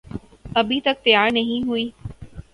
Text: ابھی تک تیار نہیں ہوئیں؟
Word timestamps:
ابھی 0.55 0.79
تک 0.81 1.03
تیار 1.03 1.29
نہیں 1.31 1.67
ہوئیں؟ 1.67 1.89